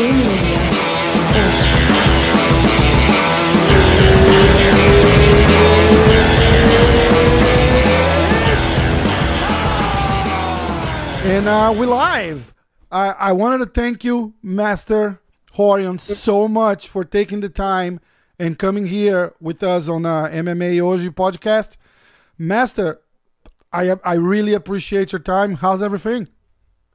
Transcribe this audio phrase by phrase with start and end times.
[0.00, 0.06] And
[11.48, 12.54] uh, we're live.
[12.92, 15.20] I, I wanted to thank you, Master
[15.56, 17.98] Rorion, so much for taking the time
[18.38, 21.76] and coming here with us on uh, MMA Hoje podcast.
[22.38, 23.00] Master,
[23.72, 25.56] I I really appreciate your time.
[25.56, 26.28] How's everything?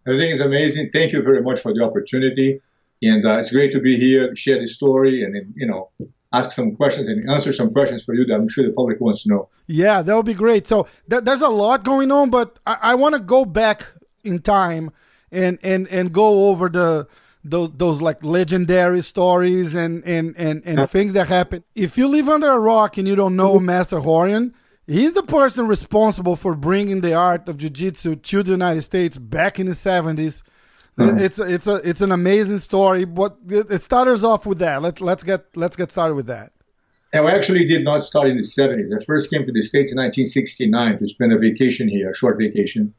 [0.07, 0.91] Everything is amazing.
[0.93, 2.61] Thank you very much for the opportunity,
[3.03, 5.89] and uh, it's great to be here to share the story and you know
[6.33, 9.23] ask some questions and answer some questions for you that I'm sure the public wants
[9.23, 9.49] to know.
[9.67, 10.65] Yeah, that would be great.
[10.67, 13.87] So th- there's a lot going on, but I, I want to go back
[14.23, 14.91] in time
[15.31, 17.07] and and and go over the
[17.43, 21.63] those, those like legendary stories and and and, and things that happen.
[21.75, 24.53] If you live under a rock and you don't know Master Rorion,
[24.87, 29.59] he's the person responsible for bringing the art of jiu-jitsu to the United States back
[29.59, 30.41] in the 70s.
[30.97, 31.19] Mm-hmm.
[31.19, 33.05] It's it's a it's an amazing story.
[33.05, 34.81] But it starts off with that.
[34.81, 36.51] Let let's get let's get started with that.
[37.13, 38.89] And we actually did not start in the 70s.
[38.91, 42.39] I first came to the States in 1969 to spend a vacation here, a short
[42.39, 42.91] vacation,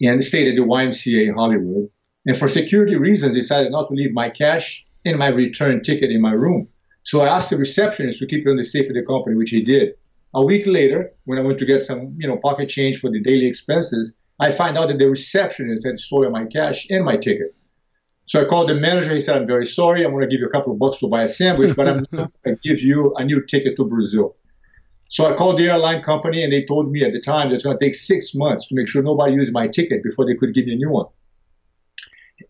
[0.00, 1.88] and stayed at the YMCA in Hollywood.
[2.26, 6.20] And for security reasons, decided not to leave my cash and my return ticket in
[6.20, 6.68] my room.
[7.02, 9.50] So I asked the receptionist to keep it on the safe of the company, which
[9.50, 9.94] he did.
[10.34, 13.20] A week later, when I went to get some, you know, pocket change for the
[13.20, 17.54] daily expenses, I find out that the receptionist had stolen my cash and my ticket.
[18.26, 19.14] So I called the manager.
[19.14, 20.04] He said, I'm very sorry.
[20.04, 22.04] I'm going to give you a couple of bucks to buy a sandwich, but I'm
[22.12, 24.36] going to give you a new ticket to Brazil.
[25.08, 27.64] So I called the airline company, and they told me at the time that it's
[27.64, 30.52] going to take six months to make sure nobody used my ticket before they could
[30.52, 31.06] give me a new one.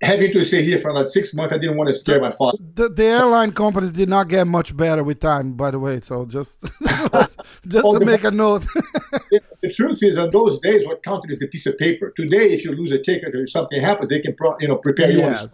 [0.03, 2.59] Having to stay here for another six months, I didn't want to scare my father.
[2.75, 6.01] The, the airline companies did not get much better with time, by the way.
[6.01, 8.67] So just just to the- make a note.
[9.63, 12.13] the truth is, on those days, what counted is the piece of paper.
[12.17, 14.77] Today, if you lose a ticket or if something happens, they can pro- you know
[14.77, 15.51] prepare you on the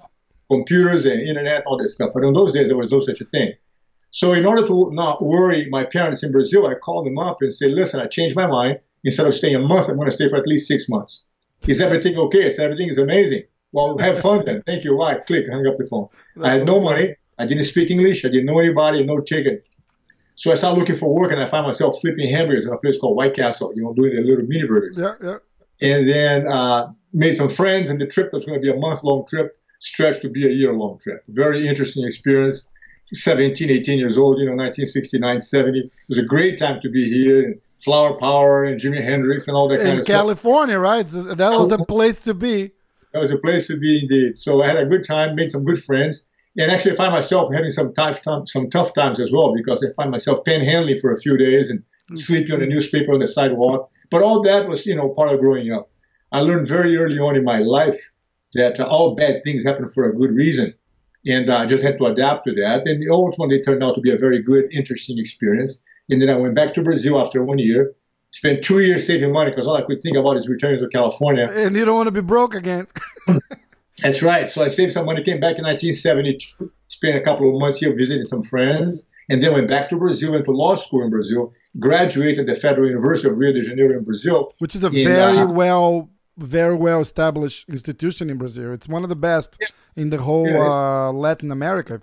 [0.50, 2.10] computers and internet, all that stuff.
[2.14, 3.52] But in those days, there was no such a thing.
[4.12, 7.54] So in order to not worry my parents in Brazil, I called them up and
[7.54, 8.78] said, listen, I changed my mind.
[9.04, 11.22] Instead of staying a month, I'm going to stay for at least six months.
[11.66, 12.46] Is everything okay?
[12.46, 13.44] I said, everything is amazing.
[13.72, 14.62] Well, have fun then.
[14.66, 14.96] Thank you.
[14.98, 15.16] Bye.
[15.26, 16.08] Click, hung up the phone.
[16.42, 17.16] I had no money.
[17.38, 18.24] I didn't speak English.
[18.24, 19.64] I didn't know anybody, no ticket.
[20.34, 22.98] So I started looking for work and I found myself flipping hamburgers in a place
[22.98, 25.38] called White Castle, you know, doing the little mini burgers Yeah, yeah.
[25.80, 27.90] and then uh, made some friends.
[27.90, 30.46] And the trip that was going to be a month long trip, stretched to be
[30.46, 31.22] a year long trip.
[31.28, 32.68] Very interesting experience.
[33.14, 35.78] 17, 18 years old, you know, 1969, 70.
[35.80, 37.44] It was a great time to be here.
[37.44, 40.16] And Flower Power and Jimi Hendrix and all that kind In of stuff.
[40.16, 41.06] California, right?
[41.08, 42.70] That was the place to be.
[43.12, 44.38] That was a place to be indeed.
[44.38, 46.24] So I had a good time, made some good friends,
[46.56, 49.92] and actually I find myself having some tough some tough times as well because I
[49.94, 52.16] find myself panhandling for a few days and mm-hmm.
[52.16, 53.90] sleeping on a newspaper on the sidewalk.
[54.10, 55.90] But all that was, you know, part of growing up.
[56.32, 57.98] I learned very early on in my life
[58.54, 60.74] that all bad things happen for a good reason,
[61.26, 62.86] and I just had to adapt to that.
[62.86, 65.82] And ultimately, it turned out to be a very good, interesting experience.
[66.10, 67.94] And then I went back to Brazil after one year.
[68.32, 71.48] Spent two years saving money because all I could think about is returning to California.
[71.50, 72.86] And you don't want to be broke again.
[74.02, 74.50] That's right.
[74.50, 77.94] So I saved some money, came back in 1972, spent a couple of months here
[77.94, 81.52] visiting some friends, and then went back to Brazil, went to law school in Brazil,
[81.78, 84.54] graduated at the Federal University of Rio de Janeiro in Brazil.
[84.58, 88.72] Which is a In, very uh, well very well established institution in Brazil.
[88.72, 89.62] It's one of the best
[89.96, 92.00] in the whole Yeah, uh, Latin America.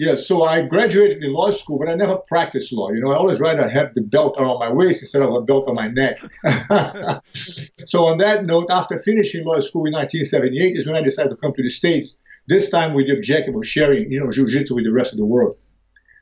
[0.00, 2.90] Yeah, so I graduated in law school, but I never practiced law.
[2.90, 5.68] You know, I always rather have the belt around my waist instead of a belt
[5.68, 6.18] on my neck.
[7.34, 11.36] so on that note, after finishing law school in 1978 is when I decided to
[11.36, 12.18] come to the States,
[12.48, 15.26] this time with the objective of sharing, you know, jiu-jitsu with the rest of the
[15.26, 15.58] world.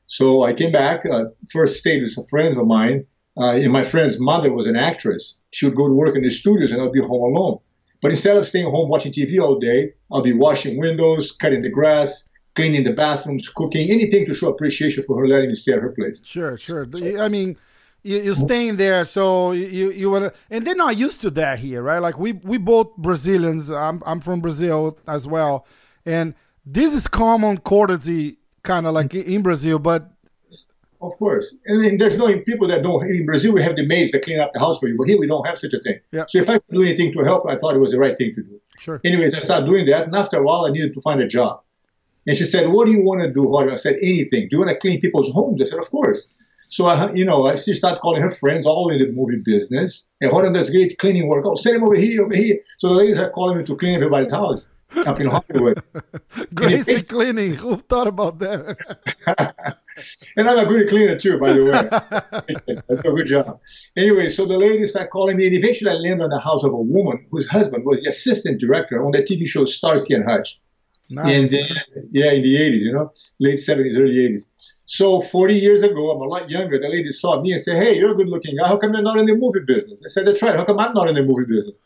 [0.09, 3.07] So I came back, uh, first stayed with some friends of mine,
[3.37, 5.37] uh, and my friend's mother was an actress.
[5.53, 7.61] She would go to work in the studios and I'd be home alone.
[8.03, 11.71] But instead of staying home watching TV all day, I'll be washing windows, cutting the
[11.71, 12.28] grass,
[12.59, 15.95] cleaning the bathrooms, cooking, anything to show appreciation for her letting me stay at her
[15.99, 16.19] place.
[16.35, 16.83] Sure, sure.
[17.27, 17.57] I mean,
[18.03, 21.61] you, you're staying there, so you you want to, and they're not used to that
[21.67, 22.01] here, right?
[22.07, 23.71] Like we we both Brazilians.
[23.71, 25.67] I'm I'm from Brazil as well,
[26.05, 26.35] and
[26.79, 30.01] this is common courtesy, kind of like in Brazil, but
[31.01, 31.47] Of course.
[31.67, 34.41] And then there's no people that don't, in Brazil, we have the maids that clean
[34.41, 35.99] up the house for you, but here we don't have such a thing.
[36.17, 36.25] Yeah.
[36.29, 38.35] So if I could do anything to help, I thought it was the right thing
[38.35, 38.61] to do.
[38.85, 39.01] sure.
[39.05, 41.63] Anyways, I started doing that, and after a while, I needed to find a job.
[42.29, 44.43] And she said, "What do you want to do, Jorge?" I said, "Anything.
[44.49, 46.29] Do you want to clean people's homes?" I said, "Of course."
[46.69, 50.07] So I, you know, I, she started calling her friends all in the movie business.
[50.21, 51.45] And Jorge does great cleaning work.
[51.47, 52.59] Oh, send him over here, over here.
[52.79, 55.83] So the ladies are calling me to clean everybody's house up in Hollywood.
[56.55, 57.55] Gracie cleaning.
[57.55, 58.77] Who thought about that?
[60.37, 61.73] and I'm a good cleaner too, by the way.
[62.91, 63.61] I do a good job.
[63.97, 66.73] Anyway, so the ladies start calling me, and eventually I land on the house of
[66.73, 70.61] a woman whose husband was the assistant director on the TV show Starsky and Hutch.
[71.11, 71.37] Nice.
[71.37, 71.69] And then,
[72.11, 74.47] yeah, in the 80s, you know, late 70s, early 80s.
[74.85, 76.79] So 40 years ago, I'm a lot younger.
[76.79, 78.69] The lady saw me and said, "Hey, you're a good-looking guy.
[78.69, 80.57] How come you're not in the movie business?" I said, "That's right.
[80.57, 81.79] How come I'm not in the movie business?"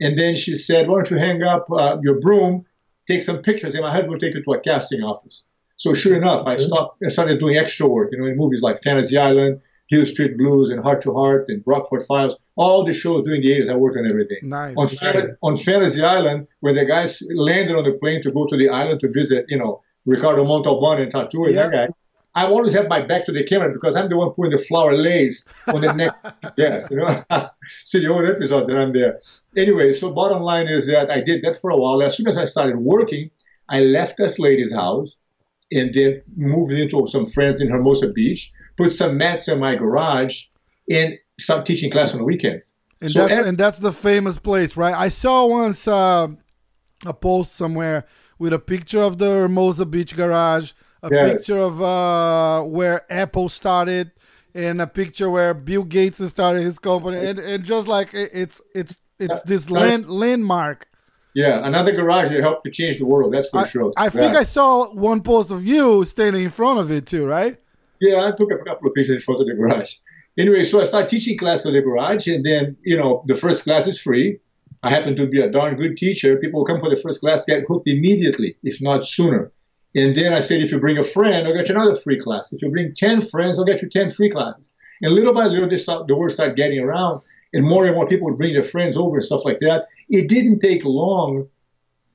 [0.00, 2.64] And then she said, "Why don't you hang up uh, your broom,
[3.06, 5.44] take some pictures, and my husband will take you to a casting office."
[5.76, 8.10] So sure enough, I, stopped, I started doing extra work.
[8.12, 11.62] You know, in movies like Fantasy Island, Hill Street Blues, and Heart to Heart, and
[11.66, 12.34] Rockford Files.
[12.56, 14.38] All the shows during the 80s, I worked on everything.
[14.42, 14.76] Nice.
[14.76, 15.38] On, nice.
[15.42, 19.00] on Fantasy Island, when the guys landed on the plane to go to the island
[19.00, 21.68] to visit, you know, Ricardo Montalban and Tattoo and yeah.
[21.68, 21.88] that guy
[22.38, 24.96] I always have my back to the camera because I'm the one putting the flower
[24.96, 25.44] lace
[25.74, 26.14] on the neck.
[26.56, 27.24] yes, you know.
[27.84, 29.18] See the old episode that I'm there.
[29.56, 32.00] Anyway, so bottom line is that I did that for a while.
[32.00, 33.30] As soon as I started working,
[33.68, 35.16] I left this lady's house
[35.72, 40.44] and then moved into some friends in Hermosa Beach, put some mats in my garage,
[40.90, 42.72] and start teaching class on the weekends.
[43.02, 44.94] And so that's and that's the famous place, right?
[44.94, 46.28] I saw once uh,
[47.04, 48.06] a post somewhere
[48.38, 50.72] with a picture of the Hermosa Beach garage
[51.02, 51.32] a yes.
[51.32, 54.10] picture of uh, where Apple started,
[54.54, 58.98] and a picture where Bill Gates started his company, and, and just like it's it's
[59.18, 60.88] it's this land landmark.
[61.34, 63.32] Yeah, another garage that helped to change the world.
[63.32, 63.92] That's for I, sure.
[63.96, 64.34] I think.
[64.34, 67.58] I saw one post of you standing in front of it too, right?
[68.00, 69.94] Yeah, I took a couple of pictures in front of the garage.
[70.36, 73.64] Anyway, so I started teaching class at the garage, and then you know the first
[73.64, 74.38] class is free.
[74.82, 76.36] I happen to be a darn good teacher.
[76.36, 79.50] People come for the first class, get hooked immediately, if not sooner.
[79.96, 82.52] And then I said, if you bring a friend, I'll get you another free class.
[82.52, 84.70] If you bring 10 friends, I'll get you 10 free classes.
[85.02, 87.22] And little by little, start, the word started getting around,
[87.52, 89.86] and more and more people would bring their friends over and stuff like that.
[90.08, 91.48] It didn't take long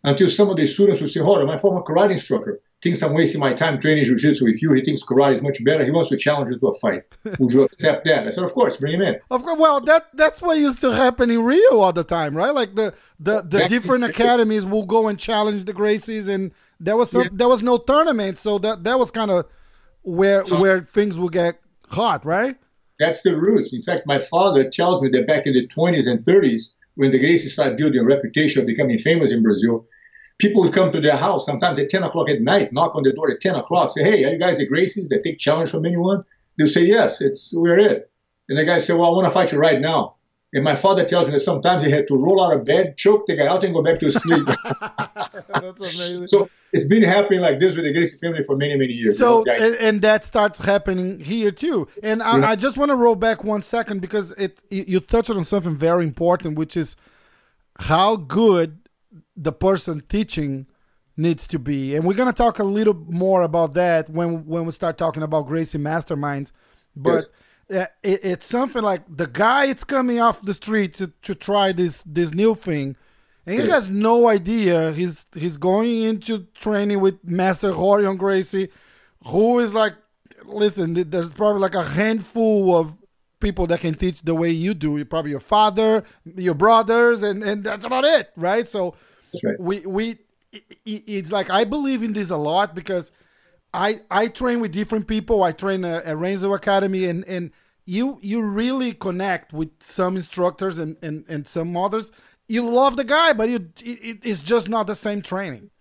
[0.03, 3.13] until some of the students would say, hold on, my former karate instructor thinks I'm
[3.13, 4.73] wasting my time training jiu-jitsu with you.
[4.73, 5.85] He thinks karate is much better.
[5.85, 7.03] He wants to challenge you to a fight.
[7.39, 8.27] Would you accept that?
[8.27, 9.19] I said, of course, bring him in.
[9.31, 9.57] Of course.
[9.57, 12.53] Well, that that's what used to happen in Rio all the time, right?
[12.53, 17.09] Like the the, the different academies will go and challenge the Gracies, and there was
[17.09, 17.29] some, yeah.
[17.31, 19.45] there was no tournament, so that that was kind of
[20.01, 21.59] where uh, where things will get
[21.89, 22.57] hot, right?
[22.99, 23.73] That's the roots.
[23.73, 27.19] In fact, my father tells me that back in the 20s and 30s, when the
[27.19, 29.87] Gracies started building a reputation of becoming famous in Brazil,
[30.39, 33.13] people would come to their house sometimes at 10 o'clock at night, knock on the
[33.13, 35.85] door at 10 o'clock, say, hey, are you guys the Gracies that take challenge from
[35.85, 36.23] anyone?
[36.57, 38.11] They'll say, yes, it's we're it.
[38.49, 40.15] And the guy say, well, I want to fight you right now.
[40.55, 43.25] And my father tells me that sometimes he had to roll out of bed, choke
[43.25, 44.45] the guy out, and go back to sleep.
[45.47, 46.27] That's amazing.
[46.27, 49.17] So it's been happening like this with the Gracie family for many, many years.
[49.17, 49.65] So, you know?
[49.65, 51.87] and, and, that starts happening here too.
[52.03, 52.49] And I, yeah.
[52.49, 56.03] I just want to roll back one second because it you touched on something very
[56.03, 56.95] important, which is
[57.79, 58.77] how good
[59.35, 60.67] the person teaching
[61.15, 61.95] needs to be.
[61.95, 65.47] And we're gonna talk a little more about that when when we start talking about
[65.47, 66.51] Gracie Masterminds.
[66.95, 67.25] But yes.
[67.71, 71.71] Uh, it, it's something like the guy it's coming off the street to, to try
[71.71, 72.95] this this new thing.
[73.45, 74.91] And he has no idea.
[74.91, 78.69] He's he's going into training with Master Rorion Gracie,
[79.25, 79.95] who is like,
[80.45, 82.95] listen, there's probably like a handful of
[83.39, 84.97] people that can teach the way you do.
[84.97, 86.03] You're probably your father,
[86.35, 88.67] your brothers, and and that's about it, right?
[88.67, 88.95] So
[89.43, 89.59] right.
[89.59, 90.17] we we
[90.85, 93.11] it's like I believe in this a lot because
[93.73, 95.43] I I train with different people.
[95.43, 97.51] I train at, at Renzo Academy, and and
[97.85, 102.11] you you really connect with some instructors and and and some others.
[102.47, 105.71] You love the guy, but you it, it's just not the same training.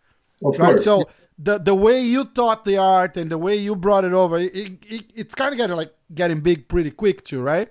[0.45, 0.71] Of right?
[0.71, 0.85] Course.
[0.85, 1.05] So
[1.39, 4.55] the the way you taught the art and the way you brought it over, it,
[4.55, 7.69] it, it's kind of getting like getting big pretty quick too, right?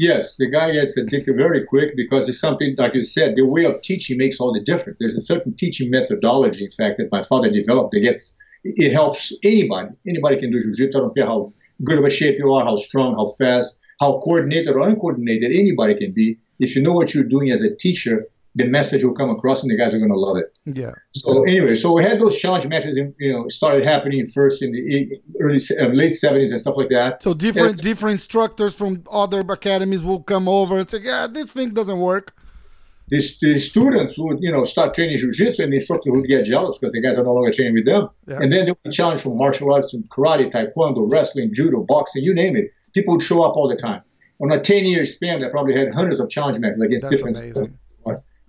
[0.00, 3.66] Yes, the guy gets addicted very quick because it's something, like you said, the way
[3.66, 4.96] of teaching makes all the difference.
[4.98, 9.30] There's a certain teaching methodology, in fact, that my father developed that gets, it helps
[9.44, 9.90] anybody.
[10.08, 10.96] Anybody can do jiu-jitsu.
[10.96, 11.52] I don't care how
[11.84, 15.94] good of a shape you are, how strong, how fast, how coordinated or uncoordinated anybody
[15.94, 16.38] can be.
[16.58, 18.24] If you know what you're doing as a teacher,
[18.60, 20.58] the message will come across and the guys are going to love it.
[20.64, 20.92] Yeah.
[21.14, 25.20] So anyway, so we had those challenge methods, you know, started happening first in the
[25.40, 27.22] early, uh, late 70s and stuff like that.
[27.22, 31.52] So different and, different instructors from other academies will come over and say, yeah, this
[31.52, 32.34] thing doesn't work.
[33.08, 36.78] These, the students would, you know, start training jiu-jitsu and the instructor would get jealous
[36.78, 38.08] because the guys are no longer training with them.
[38.28, 38.38] Yeah.
[38.40, 42.32] And then they would challenge from martial arts to karate, taekwondo, wrestling, judo, boxing, you
[42.32, 42.70] name it.
[42.94, 44.02] People would show up all the time.
[44.40, 47.78] On a 10-year span, they probably had hundreds of challenge methods against That's different amazing.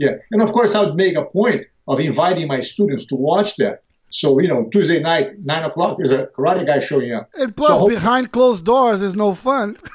[0.02, 3.56] Yeah, and of course I would make a point of inviting my students to watch
[3.58, 3.84] that.
[4.10, 7.30] So you know, Tuesday night, nine o'clock, there's a karate guy showing up.
[7.36, 9.78] And plus, so, behind closed doors is no fun.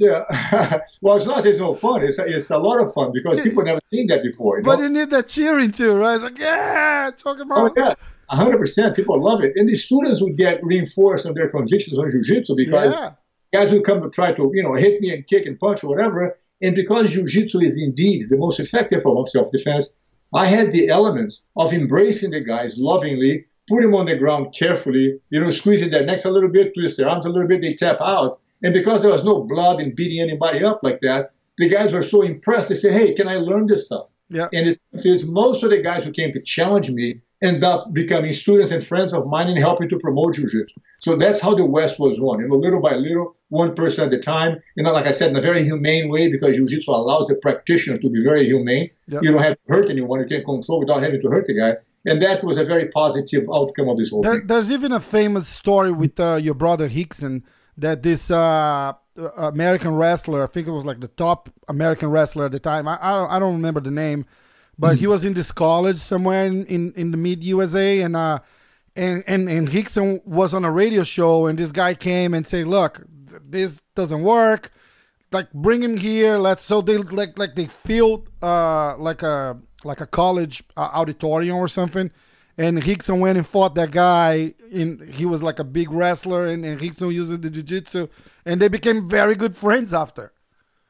[0.00, 0.22] Yeah,
[1.00, 1.44] well, it's not.
[1.44, 2.04] It's no fun.
[2.04, 4.58] It's a, it's a lot of fun because people never seen that before.
[4.58, 4.84] You but know?
[4.84, 6.14] you need that cheering too, right?
[6.14, 7.58] It's like, yeah, talk about.
[7.58, 7.94] Oh yeah,
[8.30, 8.94] hundred percent.
[8.94, 12.92] People love it, and the students would get reinforced on their convictions on jiu-jitsu because
[12.92, 13.10] yeah.
[13.52, 15.88] guys would come to try to you know hit me and kick and punch or
[15.88, 19.90] whatever, and because jiu-jitsu is indeed the most effective form of self-defense,
[20.34, 25.20] I had the elements of embracing the guys lovingly, put them on the ground carefully,
[25.30, 27.74] you know, squeezing their necks a little bit, twist their arms a little bit, they
[27.74, 28.40] tap out.
[28.62, 32.02] And because there was no blood and beating anybody up like that, the guys were
[32.02, 32.68] so impressed.
[32.68, 34.48] They said, "Hey, can I learn this stuff?" Yeah.
[34.52, 38.32] And it says most of the guys who came to challenge me end up becoming
[38.32, 40.74] students and friends of mine and helping to promote jiu-jitsu.
[40.98, 42.40] So that's how the West was won.
[42.40, 44.60] You know, little by little, one person at a time.
[44.76, 47.98] You know, like I said, in a very humane way because jiu-jitsu allows the practitioner
[47.98, 48.90] to be very humane.
[49.08, 49.22] Yep.
[49.22, 50.20] You don't have to hurt anyone.
[50.20, 51.74] You can control without having to hurt the guy.
[52.06, 54.46] And that was a very positive outcome of this whole There, thing.
[54.46, 57.42] there's even a famous story with uh, your brother Rickson
[57.76, 58.92] that this uh,
[59.36, 62.86] American wrestler, I think it was like the top American wrestler at the time.
[62.88, 64.24] I I don't, I don't remember the name,
[64.78, 68.38] but he was in this college somewhere in, in, in the mid USA, and uh,
[68.96, 72.66] and and and Rickson was on a radio show, and this guy came and said,
[72.66, 73.02] "Look,
[73.48, 74.72] this doesn't work.
[75.30, 76.38] Like, bring him here.
[76.38, 81.56] Let's." So they like like they filled uh like a like a college uh, auditorium
[81.56, 82.10] or something.
[82.56, 84.54] And Rickson went and fought that guy.
[84.70, 88.08] In he was like a big wrestler, and, and Rickson used the jiu-jitsu,
[88.44, 90.32] and they became very good friends after.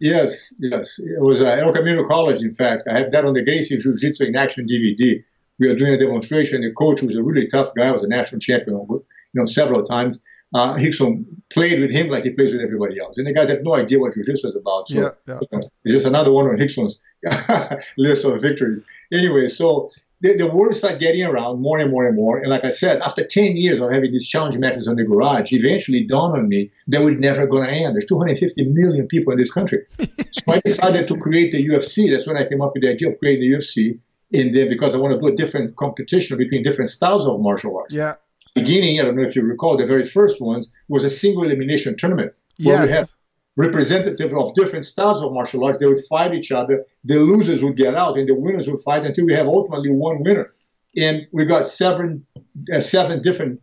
[0.01, 0.99] Yes, yes.
[0.99, 2.85] It was uh, El Camino College, in fact.
[2.89, 5.23] I had that on the Gracie Jiu Jitsu in Action DVD.
[5.59, 6.63] We were doing a demonstration.
[6.63, 9.05] The coach was a really tough guy, was a national champion, you
[9.35, 10.21] know, several times.
[10.55, 13.19] Uh, Rickson played with him like he plays with everybody else.
[13.19, 14.89] And the guys have no idea what Jiu Jitsu is about.
[14.89, 15.39] So Yeah, yeah.
[15.85, 16.99] it's just another one on Rickson's
[17.99, 18.85] list of victories.
[19.13, 19.91] Anyway, so
[20.21, 22.39] the, the word started getting around more and more and more.
[22.39, 25.53] And like I said, after 10 years of having these challenge matches on the garage,
[25.53, 27.95] eventually dawned on me that we're never going to end.
[27.95, 29.85] There's 250 million people in this country.
[30.01, 32.11] so I decided to create the UFC.
[32.11, 33.99] That's when I came up with the idea of creating the UFC.
[34.33, 37.77] And then because I want to do a different competition between different styles of martial
[37.79, 37.95] arts.
[37.95, 38.17] Yeah.
[38.55, 41.97] Beginning, I don't know if you recall, the very first ones was a single elimination
[41.97, 43.15] tournament where we had Yes.
[43.57, 45.79] representative of different styles of martial arts.
[45.79, 46.85] They would fight each other.
[47.05, 50.23] The losers would get out, and the winners would fight until we have ultimately one
[50.23, 50.53] winner.
[50.97, 52.27] And we got seven,
[52.75, 53.61] uh, seven different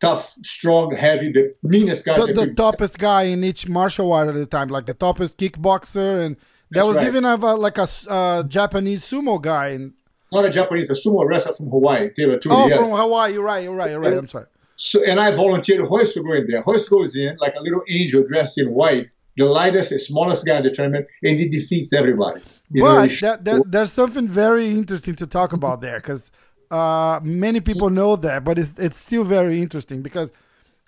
[0.00, 2.26] tough, strong, heavy, the meanest guys.
[2.26, 6.24] The, the toughest guy in each martial art at the time, like the toughest kickboxer,
[6.24, 6.36] and
[6.70, 7.06] there That's was right.
[7.06, 9.68] even a, like a uh, Japanese sumo guy.
[9.68, 9.94] And
[10.32, 12.54] not a Japanese, a sumo wrestler from Hawaii, Teila Tuli.
[12.54, 12.78] oh, yes.
[12.78, 13.32] from Hawaii.
[13.34, 13.62] You're right.
[13.62, 13.90] You're right.
[13.90, 14.18] You're right.
[14.18, 14.46] I'm sorry.
[14.76, 16.62] So, and I volunteered Royce to go in there.
[16.66, 20.58] Royce goes in like a little angel dressed in white, the lightest, the smallest guy
[20.58, 22.42] in the tournament, and he defeats everybody.
[22.70, 26.30] You But he that, that, there's something very interesting to talk about there because
[26.70, 30.30] uh, many people know that, but it's, it's still very interesting because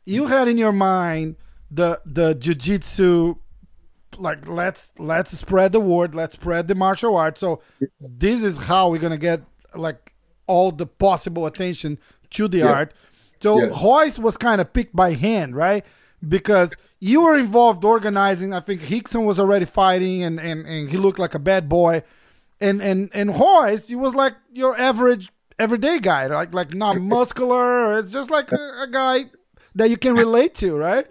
[0.04, 1.36] you had in your mind
[1.70, 3.38] the the jujitsu,
[4.16, 7.40] like let's let's spread the word, let's spread the martial arts.
[7.40, 7.60] So
[8.00, 9.42] this is how we're gonna get
[9.74, 10.14] like
[10.46, 11.98] all the possible attention
[12.30, 12.72] to the Yeah.
[12.72, 12.94] art.
[13.40, 13.60] So.
[13.68, 15.84] Royce was kind of picked by hand, right?
[16.26, 18.52] Because you were involved organizing.
[18.52, 22.02] I think Rickson was already fighting, and, and, and he looked like a bad boy.
[22.60, 27.98] And and and Royce, he was like your average everyday guy, like like not muscular.
[27.98, 29.26] It's just like a, a guy
[29.76, 31.06] that you can relate to, right?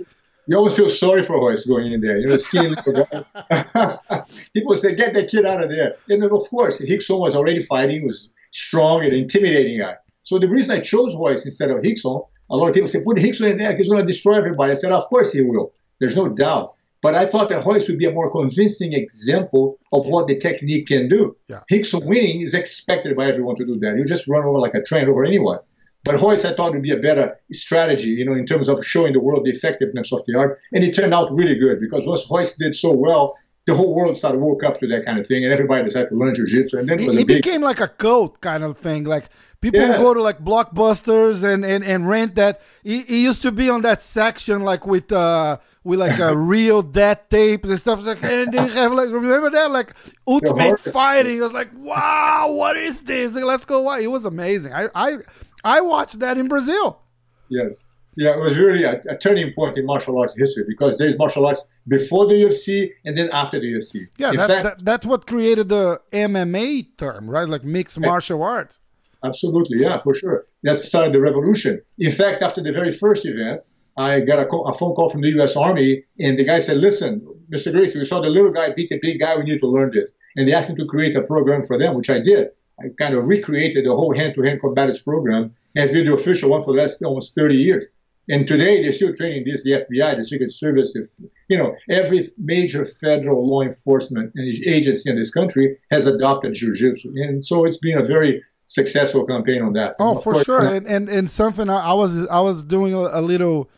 [0.47, 2.17] You always feel sorry for Royce going in there.
[2.17, 2.73] You know, skinny.
[4.53, 5.95] People say, get that kid out of there.
[6.09, 9.95] And then, of course, Rickson was already fighting, was strong and intimidating guy.
[10.23, 13.17] So the reason I chose Royce instead of Rickson, a lot of people say, put
[13.17, 14.71] Rickson in there, he's going to destroy everybody.
[14.71, 15.73] I said, of course he will.
[15.99, 16.75] There's no doubt.
[17.01, 20.87] But I thought that Royce would be a more convincing example of what the technique
[20.87, 21.35] can do.
[21.47, 21.59] Yeah.
[21.71, 23.97] Rickson winning is expected by everyone to do that.
[23.97, 25.59] You just run over like a train over anyone.
[26.07, 29.13] But Royce, I thought would be a better strategy, you know, in terms of showing
[29.13, 30.59] the world the effectiveness of the art.
[30.73, 33.35] And it turned out really good because once Royce did so well,
[33.65, 36.15] the whole world started woke up to that kind of thing, and everybody decided to
[36.15, 36.77] learn jiu-jitsu.
[36.77, 39.03] And then it He, was he a big became like a cult kind of thing.
[39.03, 39.25] Like
[39.59, 39.97] people Yeah.
[39.97, 42.61] go to like blockbusters and, and, and rent that.
[42.83, 45.57] He, he used to be on that section like with uh
[45.87, 49.71] with like a real death tape and stuff like and they have like remember that
[49.71, 49.93] like
[50.27, 51.39] ultimate fighting.
[51.39, 53.33] I was like, wow, what is this?
[53.33, 54.01] Like, let's go watch.
[54.01, 54.73] It was amazing.
[54.73, 55.17] I I
[55.63, 57.01] I watched that in Brazil.
[57.49, 57.87] Yes.
[58.17, 61.45] Yeah, it was really a, a turning point in martial arts history because there's martial
[61.45, 64.07] arts before the UFC and then after the UFC.
[64.17, 67.47] Yeah, that, fact, that that's what created the MMA term, right?
[67.47, 68.81] Like mixed martial arts.
[69.23, 70.45] Absolutely, yeah, for sure.
[70.63, 71.81] That started the revolution.
[71.99, 73.61] In fact, after the very first event,
[73.97, 75.55] I got a, co- a phone call from the U.S.
[75.55, 77.71] Army, and the guy said, "Listen, Mr.
[77.71, 79.35] Gracie, we saw the little guy beat the big guy.
[79.35, 81.95] We need to learn this." And they asked me to create a program for them,
[81.95, 82.49] which I did.
[82.79, 86.61] I kind of recreated the whole hand-to-hand combatives program, and it's been the official one
[86.63, 87.85] for the last almost 30 years.
[88.29, 91.07] And today they're still training this, the FBI, the Secret Service, the,
[91.47, 97.13] you know, every major federal law enforcement agency in this country has adopted jiu-jitsu.
[97.15, 99.95] And so it's been a very successful campaign on that.
[99.97, 102.97] Oh, for course, sure, and and and something I, I was I was doing a,
[102.97, 103.69] a little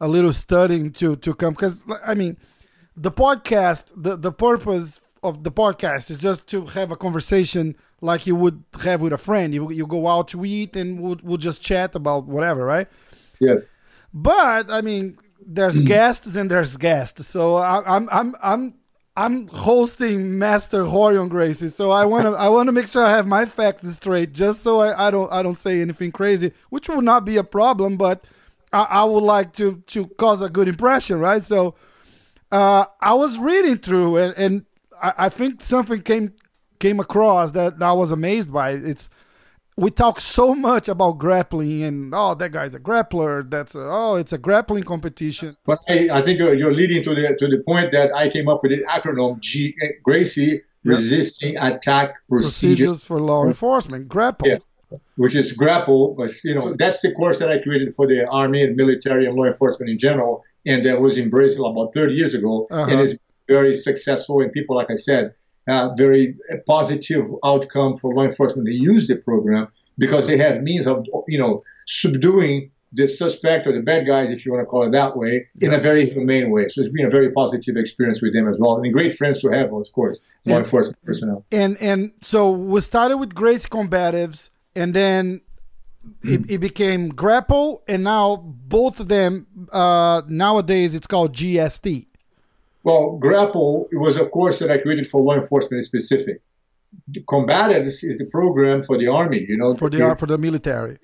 [0.00, 2.36] a little studying to to come because I mean
[2.96, 8.26] the podcast the the purpose of the podcast is just to have a conversation like
[8.26, 9.54] you would have with a friend.
[9.54, 12.86] You you go out to eat and we'll, we'll just chat about whatever, right?
[13.40, 13.70] Yes.
[14.12, 17.26] But I mean, there's guests and there's guests.
[17.26, 18.74] So I, I'm I'm I'm
[19.16, 23.10] I'm hosting Master Rorion Gracie, so I want to I want to make sure I
[23.10, 26.88] have my facts straight, just so I, I don't I don't say anything crazy, which
[26.88, 28.24] will not be a problem, but
[28.72, 31.42] I, I would like to to cause a good impression, right?
[31.42, 31.74] So
[32.52, 34.66] uh, I was reading through, and, and
[35.02, 36.32] I, I think something came
[36.78, 38.72] came across that, that I was amazed by.
[38.72, 39.08] It's
[39.76, 44.16] we talk so much about grappling and oh that guy's a grappler that's a, oh
[44.16, 47.92] it's a grappling competition but I, I think you're leading to the to the point
[47.92, 53.44] that i came up with the acronym g gracie resisting attack procedures, procedures for law
[53.44, 54.66] enforcement grapple yes.
[55.16, 58.62] Which is grapple but you know that's the course that i created for the army
[58.62, 62.66] and military and law enforcement in general and that was embraced about 30 years ago
[62.70, 62.90] Uh-huh.
[62.90, 63.14] and it's
[63.48, 65.34] very successful and people like i said
[65.68, 66.36] uh, very
[66.68, 68.66] positive outcome for law enforcement.
[68.68, 69.66] They use the program
[69.98, 74.46] because they have means of, you know, subduing the suspect or the bad guys, if
[74.46, 76.68] you want to call it that way, in a very humane way.
[76.68, 79.48] So it's been a very positive experience with them as well, and great friends to
[79.48, 80.58] have, of course, law Yeah.
[80.60, 81.44] enforcement personnel.
[81.50, 85.40] and and so we started with Gracie combatives and then
[86.22, 92.06] it, it became grapple and now both of them uh nowadays it's called gst
[92.84, 96.40] Well, Grapple was a course that I created for law enforcement specific.
[97.08, 100.98] The Combatives is the program for the army, you know, for the for the military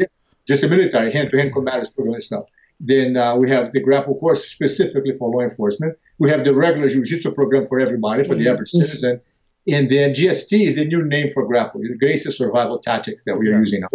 [0.47, 2.45] just the military hand-to-hand combatives program and stuff.
[2.81, 5.97] Then uh, we have the grapple course specifically for law enforcement.
[6.19, 9.21] We have the regular jiu-jitsu program for everybody, for the average citizen.
[9.69, 13.49] And then GST is the new name for grapple, the Gracie Survival Tactics that we
[13.49, 13.61] are Yeah.
[13.61, 13.89] using now.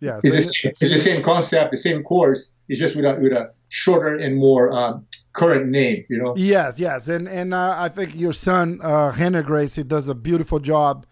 [0.00, 2.52] yeah It's so the, same, it's the same concept, the same course.
[2.68, 6.34] It's just with a, with a shorter and more um, current name, you know.
[6.36, 10.58] Yes, yes, and and uh, I think your son uh, Rener Gracie does a beautiful
[10.58, 11.06] job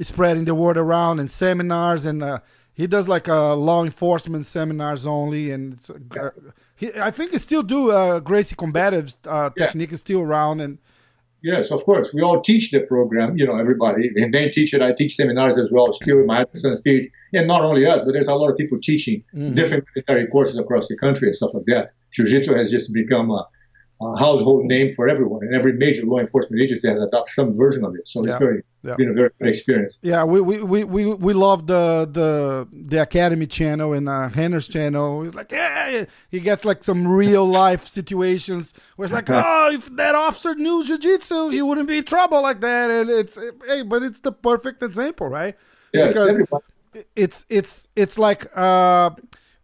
[0.00, 2.38] spreading the word around in seminars, and uh,
[2.74, 6.30] he does like uh, law enforcement seminars only, and it's, uh,
[6.74, 9.66] he, I think he still do uh, Gracie combatives uh, Yeah.
[9.66, 10.78] technique is still around, and
[11.42, 12.10] Yes, of course.
[12.14, 14.10] We all teach the program, you know, everybody.
[14.14, 14.80] And they teach it.
[14.80, 15.92] I teach seminars as well.
[15.92, 17.10] Still, my son teach.
[17.34, 19.54] And not only us, but there's a lot of people teaching mm-hmm.
[19.54, 21.94] different military courses across the country and stuff like that.
[22.12, 23.48] Jiu-Jitsu has just become a,
[24.18, 25.42] household name for everyone.
[25.46, 28.02] And every major law enforcement agency has adopted some version of it.
[28.06, 28.32] So Yeah.
[28.32, 28.96] it's very, Yeah.
[28.96, 29.98] been a very good experience.
[30.02, 34.66] yeah, we we, we, we, we love the the the Academy channel and uh, Rener's
[34.68, 35.22] channel.
[35.22, 39.84] He's like, yeah, he gets like some real life situations where it's like, oh, if
[39.96, 42.90] that officer knew jujitsu, he wouldn't be in trouble like that.
[42.90, 43.38] And it's
[43.68, 45.54] hey, but it's the perfect example, right?
[45.94, 46.64] Yes, because everybody.
[47.16, 49.10] it's it's it's like uh,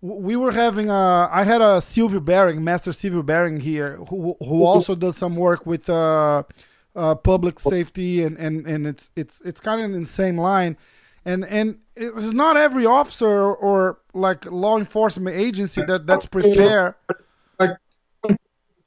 [0.00, 4.64] we were having a I had a Silvio Behring, Master Silvio Behring here, who who
[4.64, 6.44] also does some work with uh,
[6.94, 10.76] uh, public safety and, and, and it's it's it's kind of in the same line,
[11.24, 16.94] and and it's not every officer or like law enforcement agency that that's prepared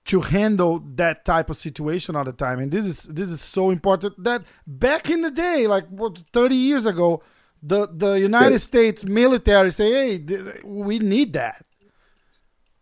[0.06, 2.60] to handle that type of situation all the time.
[2.60, 6.56] And this is this is so important that back in the day like what 30
[6.56, 7.22] years ago
[7.62, 8.64] the the united Yes.
[8.64, 10.26] states military say hey
[10.64, 11.66] we need that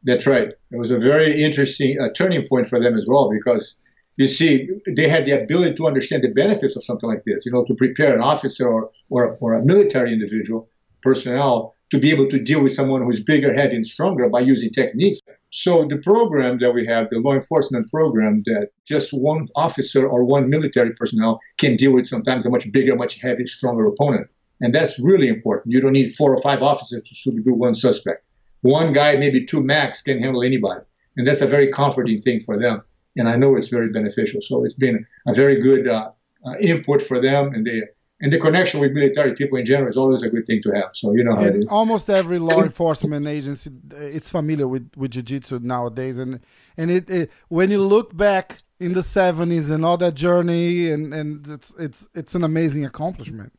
[0.03, 0.49] That's right.
[0.71, 3.75] It was a very interesting uh, turning point for them as well because
[4.19, 7.51] you see, they had the ability to understand the benefits of something like this, you
[7.53, 10.69] know, to prepare an officer or, or, or a military individual,
[11.01, 14.71] personnel, to be able to deal with someone who's bigger, heavy, and stronger by using
[14.71, 15.21] techniques.
[15.51, 20.23] So the program that we have, the law enforcement program, that just one officer or
[20.23, 24.27] one military personnel can deal with sometimes a much bigger, much heavier, stronger opponent.
[24.61, 25.73] And that's really important.
[25.73, 28.23] You don't need four or five officers to subdue one suspect
[28.61, 30.81] one guy, maybe two max, can handle anybody.
[31.17, 32.81] And that's a very comforting thing for them.
[33.15, 34.41] And I know it's very beneficial.
[34.41, 36.11] So it's been a very good uh,
[36.45, 37.53] uh, input for them.
[37.53, 37.83] And the,
[38.21, 40.89] and the connection with military people in general is always a good thing to have.
[40.93, 41.67] So you know how it is.
[41.67, 46.41] almost every law enforcement agency it's familiar with with jiu-jitsu nowadays and
[46.75, 51.13] and it, it when you look back in the 70s and all that journey and
[51.13, 53.53] and it's it's it's an amazing accomplishment